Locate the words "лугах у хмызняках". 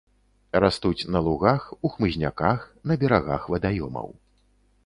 1.27-2.65